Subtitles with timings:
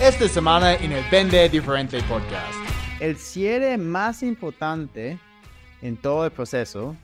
[0.00, 2.54] esta semana en el Vende Diferente Podcast.
[3.00, 5.18] El cierre más importante
[5.82, 6.96] en todo el proceso,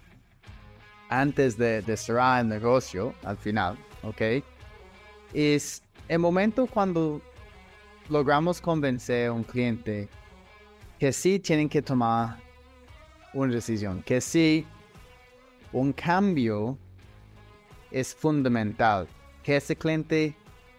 [1.10, 4.42] antes de, de cerrar el negocio al final, ¿ok?
[5.34, 7.20] Es el momento cuando
[8.08, 10.08] logramos convencer a un cliente
[10.98, 12.38] que sí tienen que tomar
[13.34, 14.64] una decisión, que sí
[15.70, 16.78] un cambio
[17.90, 19.06] es fundamental,
[19.42, 20.34] que ese cliente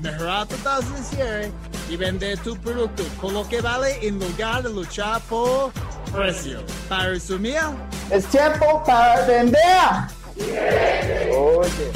[0.00, 1.52] mejorar tu tasa de cierre
[1.88, 5.72] y vender tu producto con lo que vale en lugar de luchar por
[6.12, 6.60] precio.
[6.88, 7.60] Para resumir,
[8.10, 9.60] Es tiempo para vender.
[11.34, 11.90] Oye.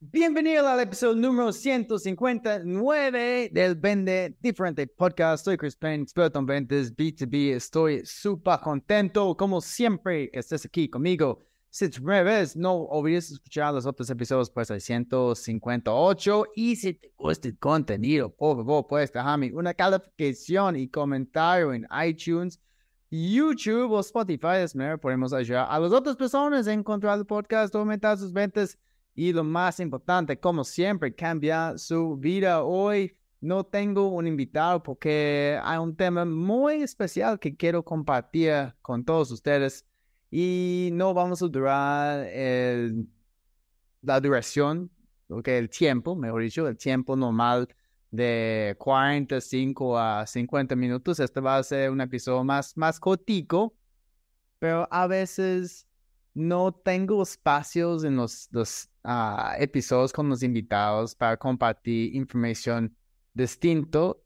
[0.00, 5.44] Bienvenido al episodio número 159 del Vende Diferente Podcast.
[5.44, 7.54] Soy Chris Payne, experto en ventas B2B.
[7.54, 11.47] Estoy súper contento, como siempre, que estés aquí conmigo.
[11.70, 16.44] Si es tu primera vez, no olvides escuchar los otros episodios, pues hay 158.
[16.56, 21.86] Y si te gusta el contenido, por favor, puedes dejarme una calificación y comentario en
[22.06, 22.58] iTunes,
[23.10, 24.62] YouTube o Spotify.
[24.62, 28.78] Es mejor, podemos ayudar a las otras personas a encontrar el podcast, aumentar sus ventas
[29.14, 32.62] y lo más importante, como siempre, cambiar su vida.
[32.62, 39.04] Hoy no tengo un invitado porque hay un tema muy especial que quiero compartir con
[39.04, 39.87] todos ustedes
[40.30, 43.06] y no vamos a durar el-
[44.02, 44.90] la duración,
[45.28, 47.68] okay, el tiempo, mejor dicho, el tiempo normal
[48.10, 51.20] de 45 a 50 minutos.
[51.20, 53.74] Este va a ser un episodio más, más cortico,
[54.58, 55.86] pero a veces
[56.34, 62.96] no tengo espacios en los, los ah, episodios con los invitados para compartir información
[63.34, 64.22] distinto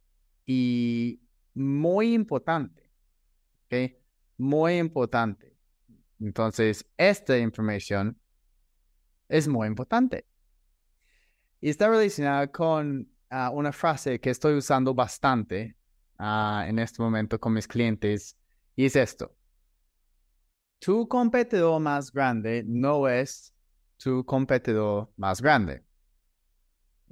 [0.47, 1.21] y
[1.55, 2.91] muy importante.
[3.67, 3.93] ¿ok?
[4.39, 5.52] Muy importante.
[6.23, 8.19] Entonces, esta información
[9.29, 10.27] es muy importante.
[11.61, 15.77] Y está relacionada con ah, una frase que estoy usando bastante
[16.19, 18.37] ah, en este momento con mis clientes
[18.75, 19.35] y es esto
[20.83, 23.55] tu competidor más grande no es
[23.99, 25.85] tu competidor más grande.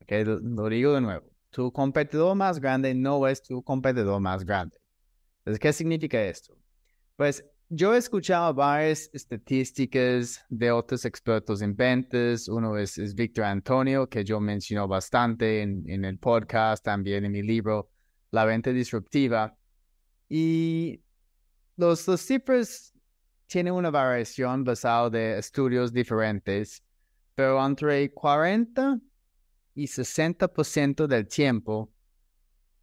[0.02, 1.30] Ok, lo, lo digo de nuevo.
[1.50, 4.76] Tu competidor más grande no es tu competidor más grande.
[5.38, 6.56] Entonces, ¿qué significa esto?
[7.14, 12.48] Pues yo he escuchado varias estadísticas de otros expertos en ventas.
[12.48, 17.30] Uno es, es Víctor Antonio, que yo menciono bastante en, en el podcast, también en
[17.30, 17.88] mi libro
[18.32, 19.56] La venta disruptiva.
[20.28, 21.00] Y
[21.76, 22.92] los, los cifras
[23.46, 26.82] tiene una variación basada de estudios diferentes,
[27.36, 28.98] pero entre 40
[29.76, 31.92] y 60% del tiempo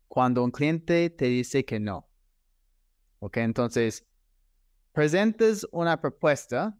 [0.08, 2.08] cuando un cliente te dice que no.
[3.20, 4.07] Ok, entonces
[4.98, 6.76] presentes una propuesta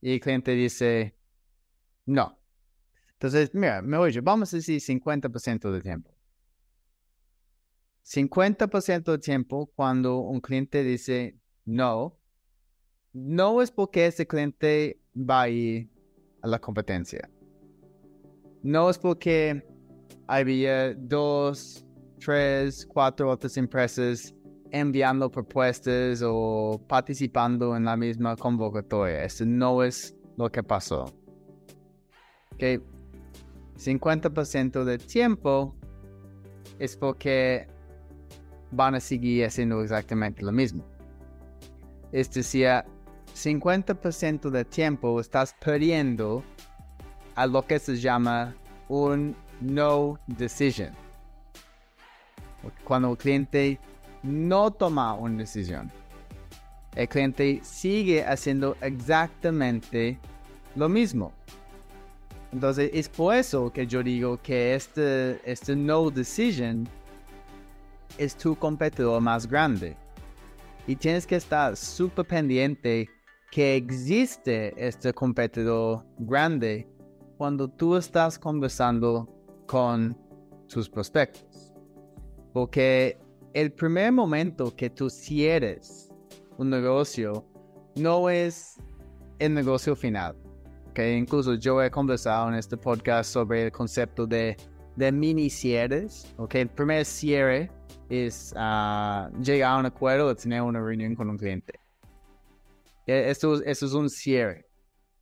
[0.00, 1.16] y el cliente dice
[2.06, 2.36] no.
[3.12, 6.12] Entonces, mira, me oye, vamos a decir 50% del tiempo.
[8.04, 12.18] 50% del tiempo cuando un cliente dice no,
[13.12, 15.88] no es porque ese cliente va a ir
[16.42, 17.30] a la competencia.
[18.64, 19.64] No es porque
[20.26, 21.86] había dos,
[22.18, 24.34] tres, cuatro otras empresas
[24.72, 29.22] enviando propuestas o participando en la misma convocatoria.
[29.22, 31.04] Eso no es lo que pasó.
[32.54, 32.82] Ok.
[33.78, 35.74] 50% del tiempo
[36.78, 37.66] es porque
[38.70, 40.84] van a seguir haciendo exactamente lo mismo.
[42.10, 42.68] Es decir,
[43.34, 46.42] 50% del tiempo estás perdiendo
[47.34, 48.54] a lo que se llama
[48.88, 50.92] un no decision.
[52.84, 53.80] Cuando el cliente
[54.22, 55.90] no toma una decisión,
[56.94, 60.18] el cliente sigue haciendo exactamente
[60.76, 61.32] lo mismo.
[62.52, 66.86] Entonces es por eso que yo digo que este, este no decision
[68.18, 69.96] es tu competidor más grande.
[70.86, 73.08] Y tienes que estar súper pendiente
[73.50, 76.86] que existe este competidor grande
[77.38, 79.28] cuando tú estás conversando
[79.66, 80.16] con
[80.68, 81.72] tus prospectos.
[82.52, 83.18] Porque
[83.54, 86.10] el primer momento que tú cierres
[86.58, 87.46] un negocio
[87.96, 88.78] no es
[89.38, 90.36] el negocio final.
[90.94, 94.56] Que incluso yo he conversado en este podcast sobre el concepto de
[94.96, 96.32] de mini cierres.
[96.36, 96.54] ¿ok?
[96.56, 97.70] El primer cierre
[98.08, 101.74] es ah, llegar a un acuerdo o tener una reunión con un cliente.
[103.06, 104.66] E, esto, es un cierre,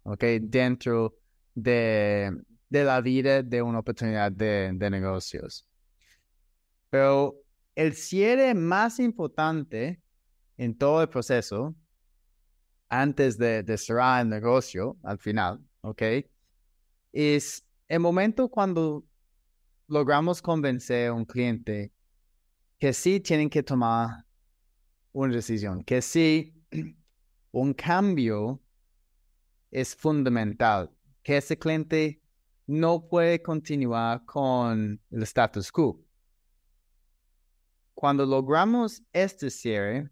[0.03, 0.25] ¿ok?
[0.43, 1.15] Dentro
[1.55, 2.33] de,
[2.69, 5.67] la vida de una oportunidad de, negocios.
[6.91, 7.37] Pero
[7.75, 10.03] el cierre más importante
[10.57, 11.75] en todo el proceso,
[12.89, 16.03] antes de, cerrar el negocio, al final, ¿ok?
[17.13, 19.05] Es el momento cuando
[19.87, 21.93] logramos convencer a un cliente
[22.79, 24.25] que sí tienen que tomar
[25.13, 26.55] una decisión, que sí
[27.53, 28.61] un cambio
[29.71, 30.91] es fundamental,
[31.23, 32.21] que ese cliente
[32.67, 36.01] no puede continuar con el status quo.
[38.01, 40.09] Cuando logramos este cierre,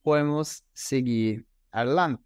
[0.00, 2.22] podemos seguir adelante.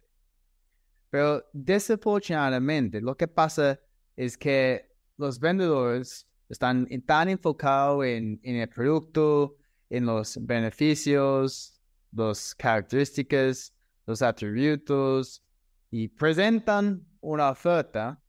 [1.09, 3.79] Pero desafortunadamente, lo que pasa
[4.15, 9.57] es que los vendedores están tan enfocados en, el producto,
[9.89, 11.81] en los beneficios,
[12.11, 13.73] las características,
[14.05, 15.43] los atributos
[15.89, 18.21] y presentan una oferta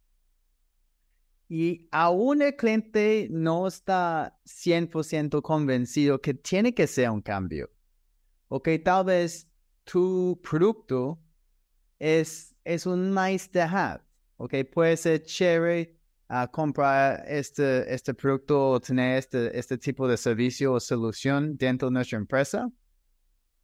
[1.53, 7.69] y aún el cliente no está 100% convencido que tiene que ser un cambio.
[8.47, 9.51] Ok, tal vez
[9.83, 11.21] tu producto
[11.99, 14.01] es, es un nice to have.
[14.37, 15.99] Ok, puede ser chévere
[16.29, 21.89] a comprar este, este producto o tener este, este tipo de servicio o solución dentro
[21.89, 22.71] de nuestra empresa,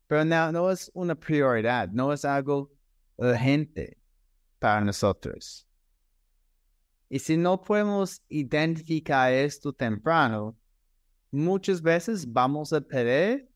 [0.08, 2.72] pero no es una prioridad, no es algo
[3.16, 3.96] urgente
[4.58, 5.65] para nosotros.
[7.08, 10.56] Y si no podemos identificar esto temprano,
[11.30, 13.48] muchas veces vamos a perder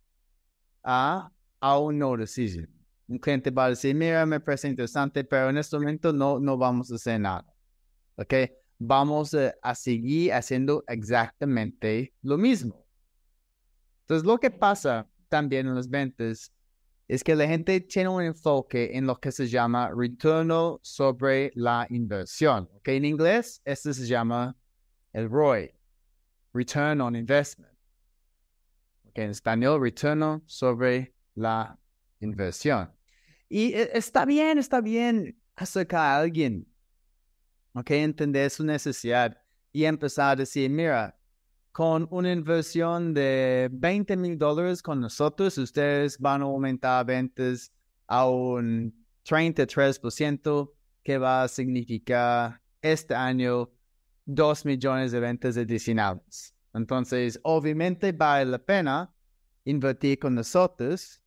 [0.83, 1.31] a,
[1.61, 2.69] a un no decision.
[3.09, 6.57] Un cliente va a decir, mira, me parece interesante, pero en este momento no, no
[6.57, 7.45] vamos a hacer nada.
[8.17, 8.35] ¿Ok?
[8.81, 12.83] vamos a, seguir haciendo exactamente lo mismo.
[14.01, 16.51] Entonces, lo que pasa también en las ventas
[17.11, 21.85] es que la gente tiene un enfoque en lo que se llama retorno sobre la
[21.91, 22.69] inversión.
[22.77, 22.99] ¿okay?
[22.99, 24.57] En inglés, esto se llama
[25.13, 25.75] el ROI,
[26.55, 27.73] Return on Investment.
[29.09, 29.25] ¿okay?
[29.25, 31.77] En español, retorno sobre la
[32.21, 32.93] inversión.
[33.49, 36.71] Y e, está bien, está bien acercar a alguien
[37.75, 37.91] ¿ok?
[37.91, 39.37] Entender su necesidad
[39.73, 41.19] y empezar a decir, mira,
[41.73, 47.73] con una inversión de 20 mil dólares con nosotros, ustedes van a aumentar ventas
[48.07, 48.93] a un
[49.25, 50.73] 33%,
[51.03, 53.71] que va a significar este año
[54.27, 56.55] 2 millones de ventas adicionales.
[56.75, 59.13] Entonces, obviamente vale la pena
[59.65, 61.23] invertir con nosotros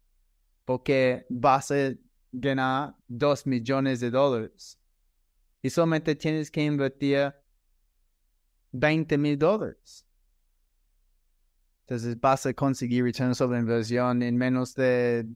[0.65, 1.93] porque vas a
[2.31, 4.79] ganar 2 millones de dólares
[5.61, 7.33] y solamente tienes que invertir
[8.71, 10.05] 20 mil dólares.
[11.83, 15.27] Entonces vas a conseguir retorno sobre inversión en menos de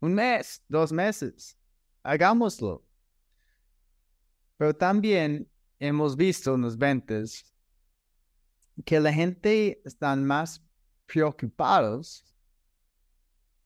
[0.00, 1.56] un mes, dos meses.
[2.02, 2.82] Hagámoslo.
[4.56, 5.48] Pero también
[5.78, 7.44] hemos visto en los ventas
[8.84, 10.62] que la gente está más
[11.06, 12.24] preocupados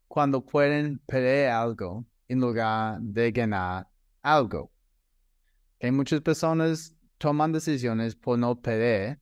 [0.08, 3.88] cuando pueden perder algo en lugar de ganar
[4.22, 4.72] algo.
[5.80, 9.20] Hay muchas personas toman decisiones por no perder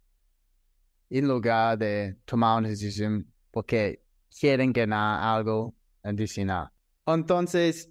[1.10, 4.02] en lugar de tomar una decisión porque
[4.38, 6.70] quieren ganar algo adicional.
[7.06, 7.90] Entonces,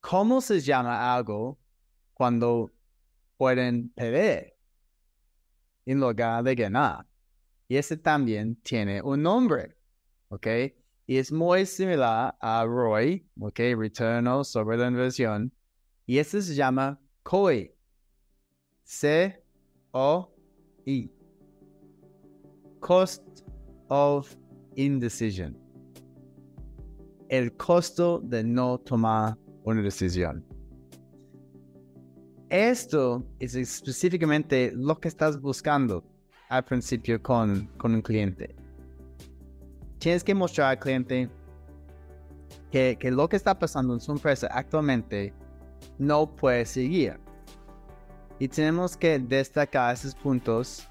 [0.00, 1.58] ¿cómo se llama algo
[2.14, 2.70] cuando
[3.36, 4.56] pueden perder
[5.86, 7.06] en lugar de ganar?
[7.68, 9.76] Y ese también tiene un nombre,
[10.28, 10.46] ¿ok?
[11.06, 13.58] Y es muy similar a ROI, ¿ok?
[13.76, 15.52] Retorno sobre la inversión.
[16.06, 17.74] Y ese se llama COI.
[18.84, 19.40] C-O-I.
[22.80, 23.22] Cost
[23.88, 24.34] of
[24.74, 25.56] indecision.
[27.28, 30.44] El costo de no tomar una decisión.
[32.48, 36.02] Esto es específicamente lo que estás buscando
[36.48, 38.56] al principio con, con un cliente.
[39.98, 41.30] Tienes que mostrar al cliente
[42.72, 45.32] que, que lo que está pasando en su empresa actualmente
[45.98, 47.20] no puede seguir.
[48.40, 50.89] Y tenemos que destacar esos puntos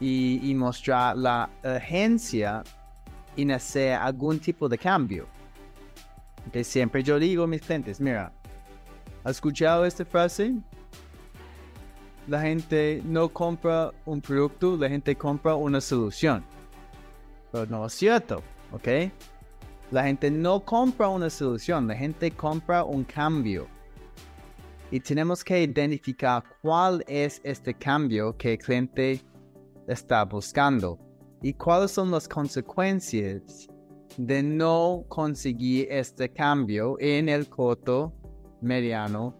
[0.00, 2.62] y, mostrar la urgencia
[3.36, 5.26] en hacer algún tipo de cambio.
[6.52, 8.32] Que siempre yo digo a mis clientes, mira,
[9.24, 10.54] ¿has escuchado esta frase?
[12.28, 16.44] La gente no compra un producto, la gente compra una solución.
[17.52, 19.10] Pero no es cierto, ¿ok?
[19.90, 23.68] La gente no compra una solución, la gente compra un cambio
[24.90, 29.20] y tenemos que identificar cuál es este cambio que el cliente
[29.86, 30.98] está buscando
[31.42, 33.68] y cuáles son las consecuencias
[34.16, 38.12] de no conseguir este cambio en el corto,
[38.60, 39.36] mediano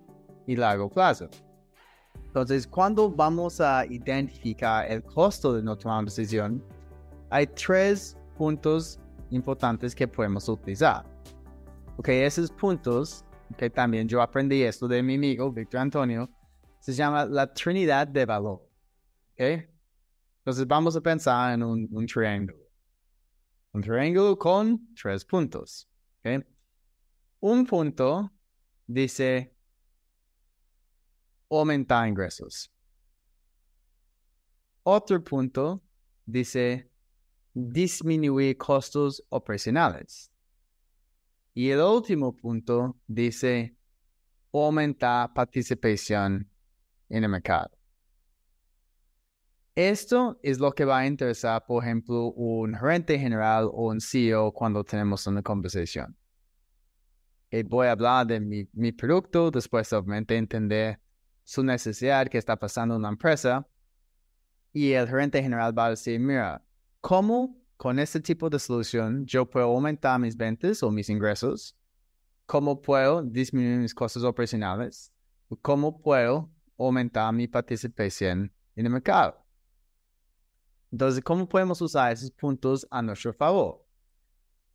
[0.47, 1.29] y largo plazo.
[2.27, 6.63] Entonces, cuando vamos a identificar el costo de no tomar una decisión,
[7.31, 9.01] hay tres puntos
[9.31, 11.05] importantes que podemos utilizar.
[11.97, 13.25] Ok, esos puntos,
[13.57, 16.29] que también yo aprendí esto de mi amigo Víctor Antonio,
[16.79, 18.61] se llama la trinidad de valor.
[19.33, 19.76] Ok,
[20.47, 22.71] entonces vamos a pensar en un, un triángulo.
[23.73, 25.89] Un triángulo con tres puntos.
[27.41, 28.31] Un punto
[28.87, 29.53] dice
[31.51, 32.71] aumentar ingresos.
[34.85, 35.83] Otro punto
[36.25, 36.93] dice
[37.53, 40.31] disminuir costos operacionales.
[41.55, 43.77] Y el último punto dice
[44.53, 46.49] aumentar participación
[47.09, 47.76] en el mercado.
[49.77, 54.51] Esto es lo que va a interesar, por ejemplo, un gerente general o un CEO
[54.51, 56.17] cuando tenemos una conversación.
[57.51, 60.99] Y voy a hablar de mi, mi producto, después obviamente entender
[61.45, 63.69] su necesidad que está pasando en la empresa.
[64.73, 66.65] Y el gerente general va a decir, mira,
[67.03, 71.77] ¿cómo con este tipo de solución yo puedo aumentar mis ventas o mis ingresos?
[72.47, 75.13] ¿Cómo puedo disminuir mis costos operacionales?
[75.61, 79.46] ¿Cómo puedo aumentar mi participación en el mercado?
[80.91, 83.85] Entonces, ¿cómo podemos usar esos puntos a nuestro favor?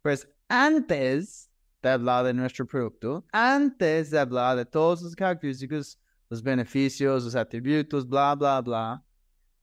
[0.01, 1.49] Pues antes
[1.81, 5.97] de hablar de nuestro producto, antes de hablar de todas sus características,
[6.29, 9.03] los beneficios, los atributos, bla, bla, bla,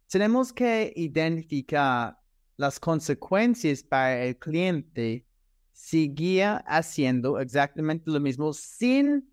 [0.08, 2.18] tenemos que identificar
[2.56, 5.26] las consecuencias para el cliente
[5.72, 9.28] si guía haciendo exactamente lo mismo sin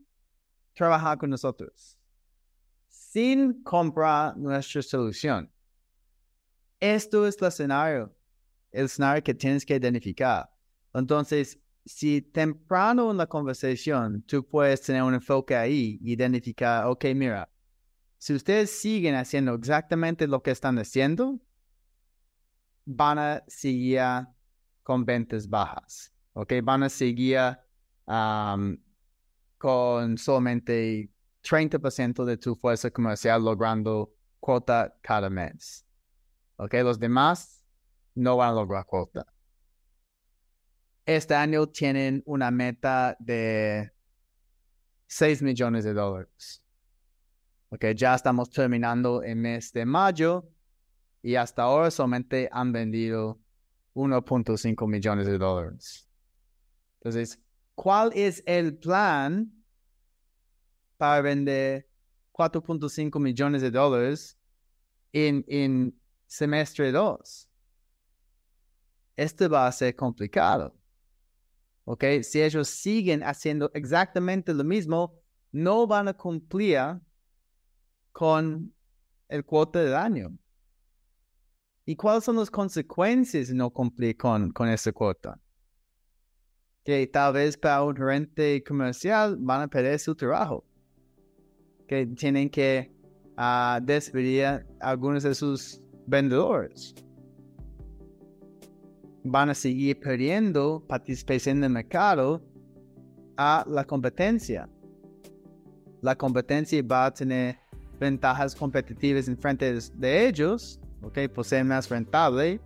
[0.73, 1.97] trabajar con nosotros,
[2.87, 5.49] sin comprar nuestra solución.
[6.79, 8.15] Esto es el escenario,
[8.71, 10.49] el escenario que tienes que identificar.
[10.93, 17.49] Entonces, si temprano en la conversación tú puedes tener un enfoque ahí, identificar, ok, mira,
[18.17, 21.39] si ustedes siguen haciendo exactamente lo que están haciendo,
[22.85, 24.01] van a seguir
[24.81, 27.57] con ventas bajas, ok, van a seguir
[29.57, 31.11] con solamente
[31.43, 35.84] 30% de tu fuerza comercial logrando cuota cada mes.
[36.57, 36.73] ¿Ok?
[36.83, 37.65] Los demás
[38.15, 39.25] no van a lograr cuota.
[41.05, 43.91] Este año tienen una meta de
[45.07, 46.63] 6 millones de dólares.
[47.69, 50.49] Ok, ya estamos terminando el mes de mayo
[51.21, 53.39] y hasta ahora solamente han vendido
[53.93, 56.09] 1.5 millones de dólares.
[56.99, 57.39] Entonces,
[57.75, 59.51] ¿cuál es el plan
[60.97, 61.87] para vender
[62.31, 64.37] 4.5 millones de dólares
[65.13, 65.99] en, en
[66.35, 67.49] semestre 2.
[69.15, 70.75] Este va a ser complicado.
[71.85, 72.03] ¿Ok?
[72.23, 75.13] Si ellos siguen haciendo exactamente lo mismo,
[75.51, 76.99] no van a cumplir
[78.11, 78.73] con
[79.29, 80.37] el cuota del año.
[81.85, 85.39] ¿Y cuáles son las consecuencias de no cumplir con, con esa cuota?
[86.83, 90.65] Que tal vez para un gerente comercial van a perder su trabajo.
[91.87, 92.91] Que tienen que
[93.37, 96.95] uh, despedir algunos de sus vendedores
[99.23, 102.41] van a seguir perdiendo participación en el mercado
[103.37, 104.69] a la competencia.
[106.01, 107.57] La competencia va a tener
[107.99, 111.19] ventajas competitivas en frente de ellos, ¿ok?
[111.33, 112.61] Por más rentable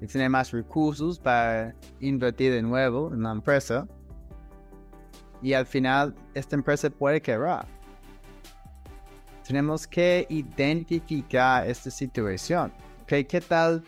[0.00, 3.88] y tener más recursos para invertir de nuevo en la empresa.
[5.42, 7.79] Y al final, esta empresa puede quebrar
[9.50, 12.72] tenemos que identificar esta situación.
[13.02, 13.24] ¿Okay?
[13.24, 13.82] ¿Qué tal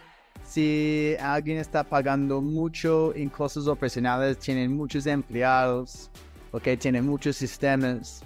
[0.45, 6.11] si alguien está pagando mucho en costos operacionales, tienen muchos empleados,
[6.50, 8.25] okay, tienen muchos sistemas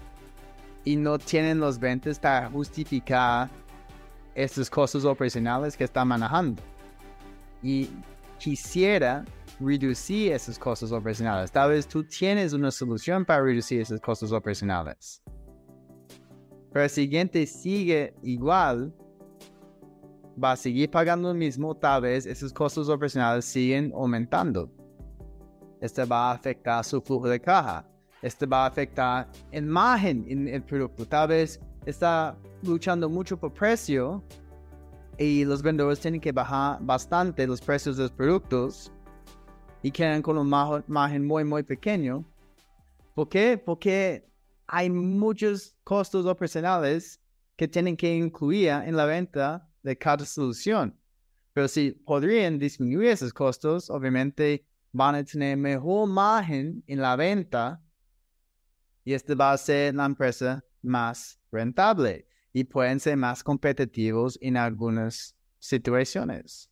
[0.83, 3.51] y no tienen los ventas para justificar
[4.35, 6.63] estos costos operacionales que están manejando?
[7.63, 7.91] Y
[8.39, 9.27] quisiera
[9.61, 11.53] reducir esos costos operacionales.
[11.53, 15.23] Tal vez tú tienes una solución para reducir esos costos operacionales
[16.73, 18.95] pero el siguiente sigue igual,
[20.43, 24.71] va a seguir pagando lo mismo, tal vez esos costos operacionales siguen aumentando.
[25.81, 27.87] Este va a afectar su flujo de caja.
[28.23, 31.07] Este va a afectar imagen en el producto.
[31.07, 34.23] Tal vez está luchando mucho por precio
[35.19, 38.93] y los vendedores tienen que bajar bastante los precios de los productos
[39.83, 42.25] y quedan con un margen muy, muy pequeño.
[43.15, 43.57] ¿Por qué?
[43.57, 44.27] Porque
[44.67, 47.21] hay muchos costos operacionales
[47.57, 50.99] que tienen que incluir en la venta de cada solución.
[51.53, 57.83] Pero si podrían disminuir esos costos, obviamente van a tener mejor margen en la venta
[59.05, 64.57] y este va a hacer la empresa más rentable y pueden ser más competitivos en
[64.57, 66.71] algunas situaciones.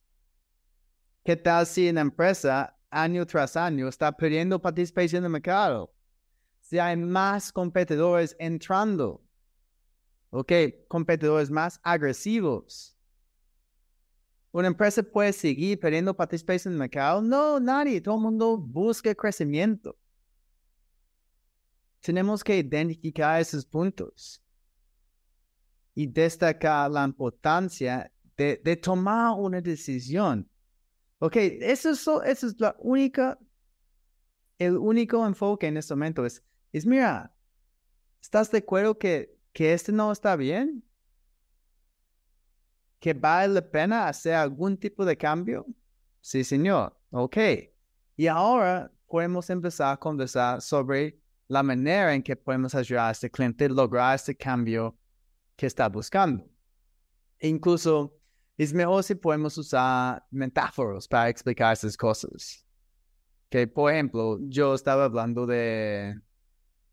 [1.25, 5.94] ¿Qué tal si una empresa año tras año está perdiendo participación en el mercado?
[6.65, 9.23] Si hay más competidores entrando,
[10.31, 10.51] ¿ok?
[10.89, 12.97] Competidores más agresivos.
[14.51, 17.21] ¿Una empresa puede seguir perdiendo participación en el mercado?
[17.21, 18.01] No, nadie.
[18.01, 19.95] Todo el mundo busca crecimiento.
[22.01, 24.43] Tenemos que identificar esos puntos
[25.95, 30.49] y destacar la importancia de, tomar una decisión.
[31.19, 33.39] Ok, eso es, eso es la única,
[34.59, 36.43] el único enfoque en este momento es,
[36.79, 37.33] es mira,
[38.21, 40.85] ¿estás de acuerdo que, que este no está bien?
[42.99, 45.65] ¿Que vale la pena hacer algún tipo de cambio?
[46.21, 46.99] Sí, señor.
[47.11, 47.37] Ok.
[48.17, 51.17] Y ahora podemos empezar a conversar sobre
[51.47, 54.99] la manera en que podemos ayudar a este cliente a lograr este cambio
[55.55, 56.45] que está buscando.
[57.39, 58.19] E incluso
[58.57, 62.67] es mejor si podemos usar metáforas para explicar esas cosas.
[63.49, 66.19] Que, por ejemplo, yo estaba hablando de,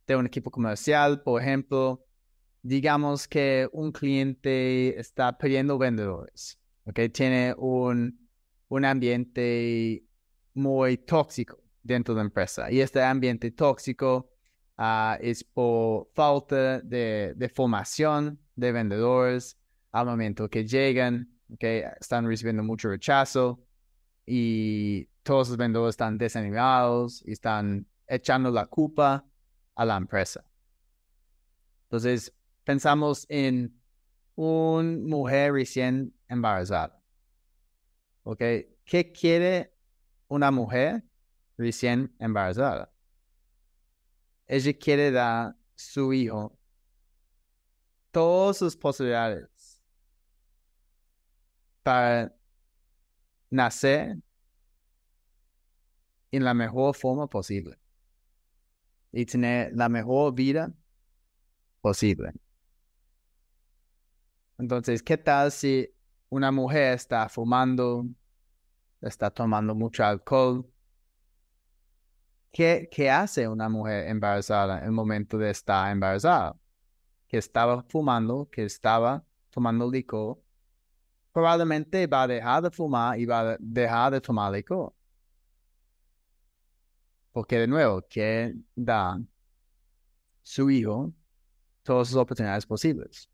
[0.07, 2.05] de un equipo comercial, por ejemplo,
[2.61, 6.99] digamos que un cliente está pidiendo vendedores, ¿ok?
[7.11, 8.27] Tiene un,
[8.67, 10.03] un ambiente
[10.53, 14.29] muy tóxico dentro de la empresa y este ambiente tóxico
[14.77, 19.57] uh, es por falta de, de formación de vendedores
[19.91, 21.27] al momento que llegan,
[21.59, 23.59] que están recibiendo mucho rechazo
[24.25, 29.25] y todos los vendedores están desanimados y están echando la culpa
[29.75, 30.45] a la empresa.
[31.83, 33.81] Entonces, pensamos en
[34.35, 37.01] una mujer recién embarazada.
[38.23, 38.39] ¿Ok?
[38.85, 39.75] ¿Qué quiere
[40.27, 41.03] una mujer
[41.57, 42.93] recién embarazada?
[44.47, 46.57] Ella quiere dar su hijo
[48.11, 49.81] todas sus posibilidades
[51.83, 52.35] para
[53.49, 54.17] nacer
[56.31, 57.80] en la mejor forma posible
[59.11, 60.71] y tener la mejor vida
[61.81, 62.31] posible.
[64.57, 65.89] Entonces, ¿qué tal si
[66.29, 68.05] una mujer está fumando,
[69.01, 70.65] está tomando mucho alcohol?
[72.51, 76.55] ¿Qué, qué hace una mujer embarazada en el momento de estar embarazada?
[77.31, 80.37] que estaba fumando, que estaba tomando licor,
[81.31, 84.93] probablemente va a dejar de fumar y va a dejar de tomar licor.
[87.31, 89.19] Porque de nuevo, que da
[90.43, 91.13] su hijo
[91.83, 93.29] todas las oportunidades posibles.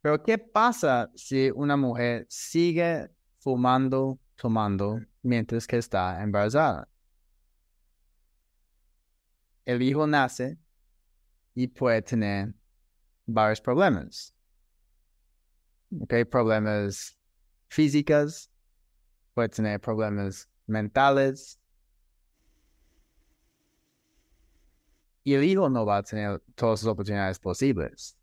[0.00, 6.88] Pero ¿qué pasa si una mujer sigue fumando, tomando mientras que está embarazada?
[9.64, 10.58] El hijo nace
[11.54, 12.52] y puede tener
[13.24, 14.34] varios problemas.
[16.02, 17.16] Okay, problemas
[17.68, 18.50] físicos,
[19.32, 21.58] puede tener problemas mentales.
[25.24, 28.16] Y el hijo no va a tener todas las oportunidades posibles.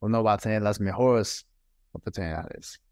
[0.00, 1.46] O no va a tener las mejores
[1.92, 2.82] oportunidades.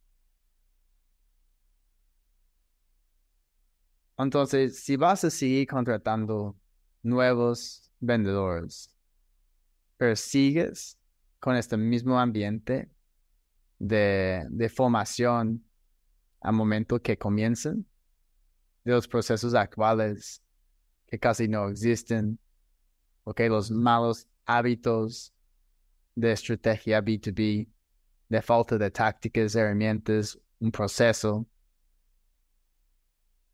[4.16, 6.56] Entonces, si vas a seguir contratando
[7.02, 8.94] nuevos vendedores,
[9.96, 10.98] pero sigues
[11.40, 12.90] con este mismo ambiente
[13.78, 15.64] de, de formación
[16.40, 17.86] al momento que comienzan,
[18.84, 20.42] de los procesos actuales
[21.08, 22.38] que casi no existen,
[23.24, 25.32] ok, los malos hábitos
[26.14, 27.68] de estrategia B2B,
[28.28, 31.46] de falta de tácticas, herramientas, un proceso.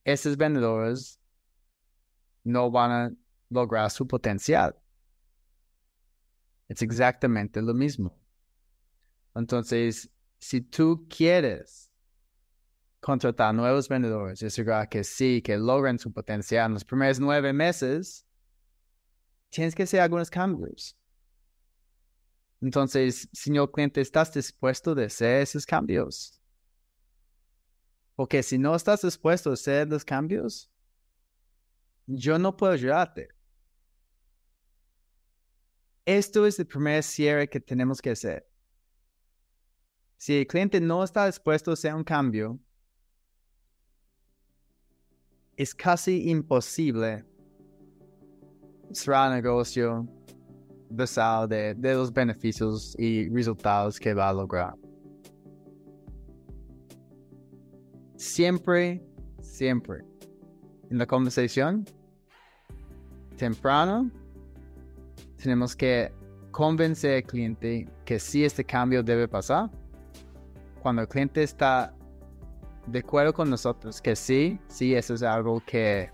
[0.04, 1.20] Esos vendedores
[2.42, 3.12] no van a
[3.50, 4.74] lograr su potencial.
[6.68, 8.18] Es exactamente lo mismo.
[9.34, 11.84] Entonces, si tú quieres
[13.04, 17.52] contratar nuevos vendedores y asegurar que sí, que logren su potencial en los primeros nueve
[17.52, 18.26] meses,
[19.50, 20.96] tienes que hacer algunos cambios.
[22.62, 26.40] Entonces, señor cliente, ¿estás dispuesto a hacer esos cambios?
[28.16, 30.72] Porque si no estás dispuesto a hacer los cambios,
[32.06, 33.28] yo no puedo ayudarte.
[36.06, 38.48] Esto es el primer cierre que tenemos que hacer.
[40.16, 42.58] Si el cliente no está dispuesto a hacer un cambio,
[45.56, 47.24] es casi imposible
[48.92, 50.06] cerrar negocio
[50.90, 54.74] basado de, de los beneficios y resultados que va a lograr.
[58.24, 59.02] siempre,
[59.40, 60.02] siempre
[60.90, 61.84] en la conversación,
[63.36, 64.10] temprano,
[65.36, 66.12] tenemos que
[66.50, 69.70] convencer al cliente que sí este cambio debe pasar.
[70.82, 71.94] Cuando el cliente está
[72.87, 76.11] de acuerdo con nosotros que sí, sí, eso es algo que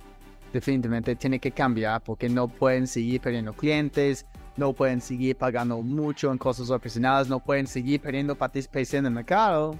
[0.52, 6.30] definitivamente tiene que cambiar porque no pueden seguir perdiendo clientes, no pueden seguir pagando mucho
[6.30, 9.76] en cosas operacionales, no pueden seguir perdiendo participación en el mercado.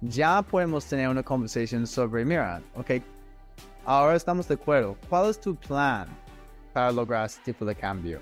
[0.00, 3.02] Ya podemos tener una conversación sobre, mira, ok,
[3.84, 6.06] ahora estamos de acuerdo, ¿cuál es tu plan
[6.72, 8.20] para lograr este tipo de cambio?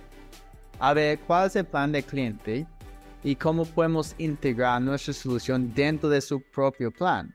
[0.78, 2.66] A ver, ¿cuál es el plan del cliente?
[3.24, 7.34] Y cómo podemos integrar nuestra solución dentro de su propio plan.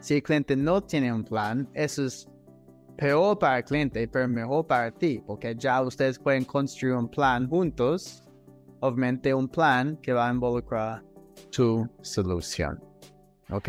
[0.00, 2.28] Si el cliente no tiene un plan, eso es
[2.96, 7.48] peor para el cliente, pero mejor para ti, porque ya ustedes pueden construir un plan
[7.48, 8.24] juntos,
[8.80, 11.04] obviamente un plan que va a involucrar
[11.50, 12.82] tu solución.
[13.50, 13.68] ¿Ok?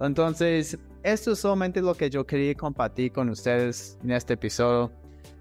[0.00, 4.90] Entonces, esto es solamente lo que yo quería compartir con ustedes en este episodio.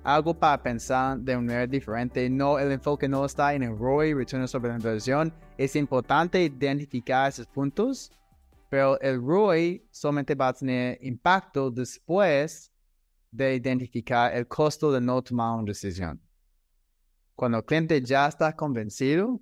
[0.03, 2.29] Algo para pensar de una manera diferente.
[2.29, 5.33] No, el enfoque no está en el ROI, retorno sobre la inversión.
[5.57, 8.11] Es importante identificar esos puntos
[8.71, 12.71] pero el ROI solamente va a tener impacto después
[13.29, 16.21] de identificar el costo de no tomar una decisión.
[17.35, 19.41] Cuando el cliente ya está convencido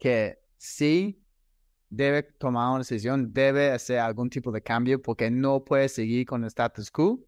[0.00, 1.24] que sí
[1.88, 6.42] debe tomar una decisión, debe hacer algún tipo de cambio porque no puede seguir con
[6.42, 7.20] el status quo,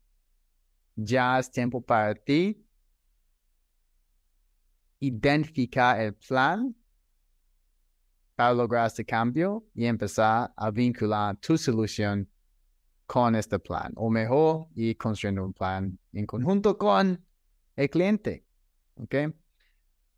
[1.00, 2.60] ya es tiempo para ti
[5.00, 6.74] identificar el plan
[8.34, 12.28] para lograr este cambio y empezar a vincular tu solución
[13.06, 17.24] con este plan, o mejor, y construyendo un plan en conjunto con
[17.76, 18.44] el cliente.
[18.96, 19.14] ¿Ok?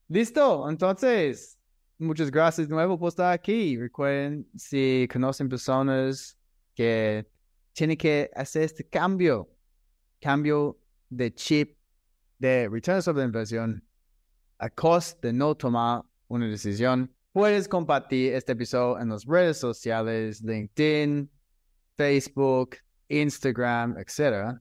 [0.09, 1.59] Listo, entonces,
[1.99, 3.77] muchas gracias de nuevo por estar aquí.
[3.77, 6.37] Recuerden, si conocen personas
[6.75, 7.27] que
[7.73, 9.49] tienen que hacer este cambio,
[10.21, 10.79] cambio
[11.09, 11.77] de chip
[12.39, 13.85] de retorno sobre inversión
[14.59, 20.43] a costa de no tomar una decisión, Puedes compartir este episodio en las redes sociales,
[20.43, 21.31] LinkedIn,
[21.97, 24.59] Facebook, Instagram, etc.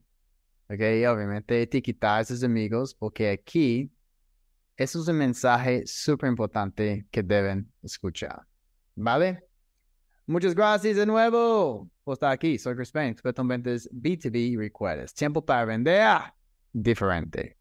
[0.70, 0.80] Ok,
[1.12, 3.92] obviamente etiquetar a sus amigos porque aquí
[4.78, 8.46] eso es un mensaje súper importante que deben escuchar.
[8.96, 9.49] ¿Vale?
[10.30, 12.60] Muchas gracias de nuevo por estar aquí.
[12.60, 15.14] Soy Chris Payne, experto en ventas B2B y.
[15.16, 16.22] Tiempo para vender
[16.72, 17.59] diferente.